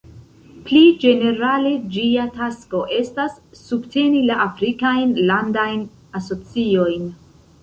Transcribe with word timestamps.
Pli 0.67 0.79
ĝenerale 1.01 1.73
ĝia 1.97 2.25
tasko 2.37 2.81
estas 3.01 3.37
subteni 3.61 4.25
la 4.31 4.39
Afrikajn 4.47 5.13
landajn 5.29 5.87
asociojn. 6.23 7.07